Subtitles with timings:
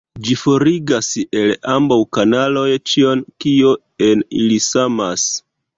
[0.27, 1.09] Ĝi forigas
[1.41, 3.79] el ambaŭ kanaloj ĉion, kio
[4.11, 5.33] en ili samas.